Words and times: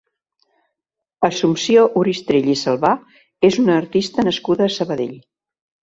Assumpció 1.29 1.83
Oristrell 2.03 2.51
i 2.55 2.57
Salvà 2.65 2.93
és 3.53 3.63
una 3.67 3.79
artista 3.85 4.31
nascuda 4.31 4.69
a 4.71 4.77
Sabadell. 4.83 5.19